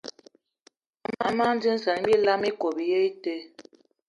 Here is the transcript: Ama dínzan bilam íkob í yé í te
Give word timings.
Ama 1.27 1.47
dínzan 1.61 2.01
bilam 2.07 2.41
íkob 2.49 2.75
í 2.83 2.89
yé 2.91 2.99
í 3.09 3.13
te 3.23 3.35